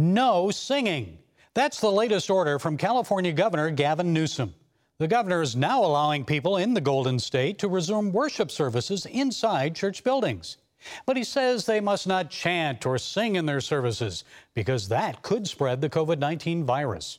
No 0.00 0.50
singing. 0.50 1.18
That's 1.52 1.78
the 1.78 1.92
latest 1.92 2.30
order 2.30 2.58
from 2.58 2.78
California 2.78 3.32
Governor 3.32 3.68
Gavin 3.68 4.14
Newsom. 4.14 4.54
The 4.96 5.06
governor 5.06 5.42
is 5.42 5.54
now 5.54 5.84
allowing 5.84 6.24
people 6.24 6.56
in 6.56 6.72
the 6.72 6.80
Golden 6.80 7.18
State 7.18 7.58
to 7.58 7.68
resume 7.68 8.10
worship 8.10 8.50
services 8.50 9.04
inside 9.04 9.76
church 9.76 10.02
buildings. 10.02 10.56
But 11.04 11.18
he 11.18 11.24
says 11.24 11.66
they 11.66 11.80
must 11.80 12.06
not 12.06 12.30
chant 12.30 12.86
or 12.86 12.96
sing 12.96 13.36
in 13.36 13.44
their 13.44 13.60
services 13.60 14.24
because 14.54 14.88
that 14.88 15.20
could 15.20 15.46
spread 15.46 15.82
the 15.82 15.90
COVID 15.90 16.18
19 16.18 16.64
virus. 16.64 17.18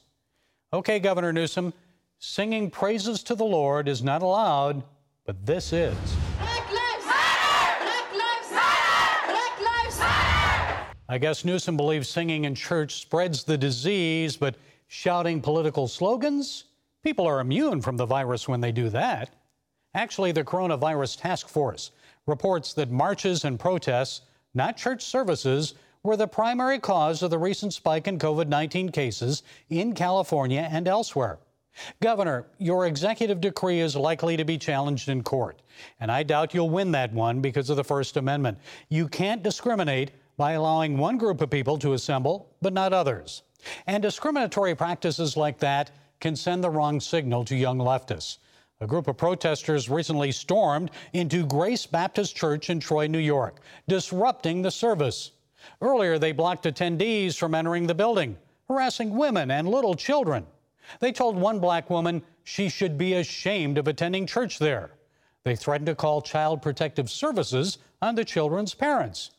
Okay, 0.74 0.98
Governor 0.98 1.32
Newsom, 1.32 1.76
singing 2.18 2.72
praises 2.72 3.22
to 3.24 3.36
the 3.36 3.46
Lord 3.46 3.88
is 3.88 4.02
not 4.02 4.24
allowed, 4.24 4.82
but 5.28 5.46
this 5.46 5.72
is. 5.72 5.96
I 11.12 11.18
guess 11.18 11.44
Newsom 11.44 11.76
believes 11.76 12.08
singing 12.08 12.46
in 12.46 12.56
church 12.56 13.02
spreads 13.02 13.44
the 13.44 13.58
disease, 13.58 14.38
but 14.38 14.56
shouting 14.88 15.42
political 15.42 15.90
slogans? 15.90 16.64
People 17.04 17.28
are 17.28 17.42
immune 17.42 17.82
from 17.82 17.98
the 17.98 18.06
virus 18.06 18.48
when 18.48 18.62
they 18.62 18.72
do 18.72 18.88
that. 18.92 19.30
Actually, 19.94 20.32
the 20.32 20.46
Coronavirus 20.46 21.20
Task 21.20 21.50
Force 21.50 21.92
reports 22.28 22.72
that 22.76 22.92
marches 22.92 23.44
and 23.44 23.60
protests, 23.60 24.22
not 24.54 24.78
church 24.78 25.04
services, 25.04 25.74
were 26.02 26.16
the 26.16 26.30
primary 26.30 26.80
cause 26.80 27.22
of 27.22 27.30
the 27.30 27.38
recent 27.38 27.74
spike 27.74 28.08
in 28.08 28.18
COVID 28.18 28.48
19 28.48 28.88
cases 28.88 29.44
in 29.70 29.94
California 29.94 30.70
and 30.72 30.88
elsewhere. 30.88 31.40
Governor, 32.00 32.48
your 32.58 32.86
executive 32.88 33.42
decree 33.42 33.82
is 33.82 33.98
likely 33.98 34.38
to 34.38 34.46
be 34.46 34.58
challenged 34.58 35.10
in 35.10 35.24
court, 35.24 35.62
and 36.00 36.10
I 36.10 36.24
doubt 36.24 36.54
you'll 36.54 36.70
win 36.70 36.94
that 36.94 37.12
one 37.12 37.42
because 37.42 37.70
of 37.70 37.76
the 37.76 37.84
First 37.84 38.16
Amendment. 38.16 38.60
You 38.88 39.10
can't 39.10 39.44
discriminate 39.44 40.12
by 40.42 40.54
allowing 40.54 40.98
one 40.98 41.20
group 41.20 41.40
of 41.40 41.52
people 41.52 41.78
to 41.78 41.94
assemble, 41.94 42.50
but 42.64 42.74
not 42.74 42.94
others. 42.94 43.44
And 43.86 44.02
discriminatory 44.02 44.74
practices 44.74 45.38
like 45.38 45.60
that 45.60 45.92
can 46.20 46.36
send 46.36 46.64
the 46.64 46.70
wrong 46.72 47.00
signal 47.00 47.46
to 47.46 47.56
young 47.56 47.78
leftists. 47.78 48.40
A 48.80 48.88
group 48.88 49.08
of 49.08 49.18
protesters 49.18 49.88
recently 49.88 50.32
stormed 50.32 50.90
into 51.14 51.46
Grace 51.46 51.86
Baptist 51.86 52.36
Church 52.36 52.72
in 52.72 52.80
Troy, 52.80 53.06
New 53.06 53.20
York, 53.20 53.60
disrupting 53.88 54.64
the 54.64 54.72
service. 54.72 55.30
Earlier, 55.80 56.18
they 56.18 56.32
blocked 56.32 56.66
attendees 56.66 57.38
from 57.38 57.54
entering 57.54 57.86
the 57.86 57.94
building, 57.94 58.36
harassing 58.68 59.16
women 59.16 59.52
and 59.52 59.70
little 59.70 59.94
children. 59.94 60.48
They 61.02 61.12
told 61.12 61.36
one 61.36 61.60
black 61.60 61.92
woman 61.92 62.24
she 62.46 62.68
should 62.68 62.98
be 62.98 63.14
ashamed 63.14 63.78
of 63.78 63.88
attending 63.88 64.26
church 64.26 64.58
there. 64.58 64.90
They 65.44 65.56
threatened 65.56 65.86
to 65.86 65.94
call 65.94 66.24
Child 66.24 66.64
Protective 66.64 67.12
Services 67.12 67.78
on 68.02 68.16
the 68.16 68.26
children's 68.26 68.74
parents. 68.74 69.30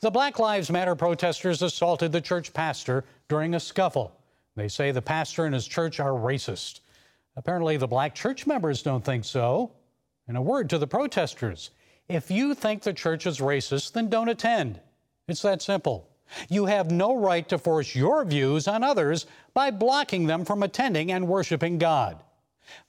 The 0.00 0.10
Black 0.10 0.38
Lives 0.38 0.70
Matter 0.70 0.94
protesters 0.94 1.62
assaulted 1.62 2.12
the 2.12 2.20
church 2.20 2.52
pastor 2.52 3.04
during 3.28 3.54
a 3.54 3.60
scuffle. 3.60 4.16
They 4.56 4.68
say 4.68 4.90
the 4.90 5.02
pastor 5.02 5.44
and 5.44 5.54
his 5.54 5.66
church 5.66 6.00
are 6.00 6.12
racist. 6.12 6.80
Apparently, 7.36 7.76
the 7.76 7.88
black 7.88 8.14
church 8.14 8.46
members 8.46 8.82
don't 8.82 9.04
think 9.04 9.24
so. 9.24 9.72
And 10.28 10.36
a 10.36 10.42
word 10.42 10.68
to 10.70 10.78
the 10.78 10.86
protesters 10.86 11.70
if 12.10 12.28
you 12.28 12.54
think 12.54 12.82
the 12.82 12.92
church 12.92 13.24
is 13.24 13.38
racist, 13.38 13.92
then 13.92 14.08
don't 14.08 14.28
attend. 14.28 14.80
It's 15.28 15.42
that 15.42 15.62
simple. 15.62 16.08
You 16.48 16.66
have 16.66 16.90
no 16.90 17.16
right 17.16 17.48
to 17.48 17.56
force 17.56 17.94
your 17.94 18.24
views 18.24 18.66
on 18.66 18.82
others 18.82 19.26
by 19.54 19.70
blocking 19.70 20.26
them 20.26 20.44
from 20.44 20.64
attending 20.64 21.12
and 21.12 21.28
worshiping 21.28 21.78
God. 21.78 22.20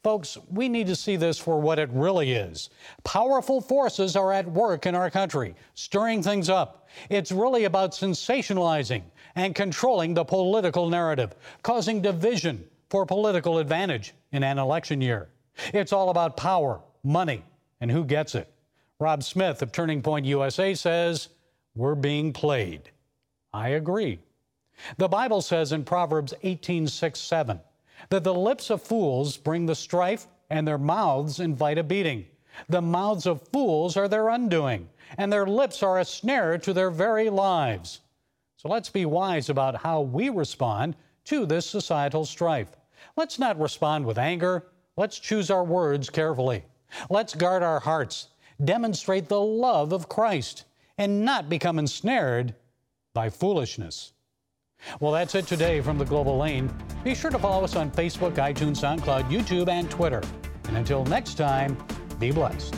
Folks, 0.04 0.38
we 0.50 0.70
need 0.70 0.88
to 0.88 0.96
see 0.96 1.16
this 1.16 1.38
for 1.38 1.60
what 1.60 1.80
it 1.80 1.90
really 1.92 2.34
is. 2.34 2.70
Powerful 3.04 3.62
forces 3.62 4.16
are 4.16 4.34
at 4.34 4.50
work 4.52 4.86
in 4.86 4.96
our 4.96 5.10
country, 5.10 5.56
stirring 5.74 6.22
things 6.24 6.50
up. 6.50 6.88
It's 7.10 7.32
really 7.32 7.66
about 7.66 7.92
sensationalizing 7.92 9.04
and 9.36 9.56
controlling 9.56 10.14
the 10.14 10.26
political 10.26 10.90
narrative, 10.90 11.36
causing 11.64 12.02
division 12.02 12.64
for 12.90 13.06
political 13.06 13.60
advantage 13.60 14.14
in 14.32 14.44
an 14.44 14.58
election 14.58 15.02
year. 15.02 15.30
It's 15.74 15.94
all 15.94 16.10
about 16.10 16.38
power, 16.38 16.82
money, 17.04 17.44
and 17.80 17.90
who 17.90 18.04
gets 18.04 18.36
it. 18.36 18.52
Rob 19.00 19.24
Smith 19.24 19.62
of 19.62 19.72
Turning 19.72 20.02
Point 20.02 20.26
USA 20.26 20.74
says, 20.74 21.30
We're 21.76 21.96
being 21.96 22.34
played. 22.34 22.92
I 23.54 23.70
agree. 23.70 24.20
The 24.98 25.08
Bible 25.08 25.42
says 25.42 25.72
in 25.72 25.84
Proverbs 25.84 26.34
18 26.44 26.88
6 26.88 27.20
7, 27.20 27.60
that 28.10 28.24
the 28.24 28.34
lips 28.34 28.70
of 28.70 28.82
fools 28.82 29.38
bring 29.38 29.66
the 29.66 29.76
strife, 29.76 30.28
and 30.50 30.68
their 30.68 30.78
mouths 30.78 31.40
invite 31.40 31.78
a 31.78 31.84
beating. 31.84 32.26
The 32.68 32.82
mouths 32.82 33.26
of 33.26 33.48
fools 33.50 33.96
are 33.96 34.08
their 34.08 34.30
undoing, 34.30 34.90
and 35.18 35.32
their 35.32 35.46
lips 35.46 35.82
are 35.82 36.00
a 36.00 36.06
snare 36.06 36.58
to 36.58 36.74
their 36.74 36.90
very 36.90 37.30
lives. 37.30 38.02
So 38.58 38.70
let's 38.70 38.90
be 38.90 39.06
wise 39.06 39.50
about 39.50 39.78
how 39.78 40.02
we 40.02 40.30
respond 40.30 40.96
to 41.26 41.46
this 41.46 41.66
societal 41.66 42.26
strife. 42.26 42.70
Let's 43.16 43.40
not 43.40 43.60
respond 43.60 44.06
with 44.06 44.18
anger. 44.18 44.68
Let's 44.98 45.18
choose 45.18 45.50
our 45.50 45.64
words 45.64 46.10
carefully. 46.10 46.64
Let's 47.10 47.34
guard 47.34 47.64
our 47.64 47.80
hearts, 47.80 48.28
demonstrate 48.64 49.30
the 49.30 49.40
love 49.40 49.94
of 49.94 50.10
Christ, 50.10 50.66
and 50.98 51.26
not 51.26 51.50
become 51.50 51.80
ensnared 51.80 52.54
by 53.14 53.30
foolishness. 53.30 54.14
Well, 55.00 55.12
that's 55.12 55.36
it 55.36 55.48
today 55.48 55.82
from 55.82 55.98
the 55.98 56.06
Global 56.06 56.38
Lane. 56.38 56.74
Be 57.04 57.16
sure 57.16 57.32
to 57.32 57.40
follow 57.40 57.64
us 57.64 57.76
on 57.76 57.92
Facebook, 57.92 58.34
iTunes, 58.34 58.82
SoundCloud, 58.82 59.30
YouTube, 59.30 59.70
and 59.70 59.90
Twitter. 59.90 60.22
And 60.68 60.78
until 60.78 61.06
next 61.06 61.36
time, 61.36 61.78
be 62.20 62.32
blessed. 62.32 62.76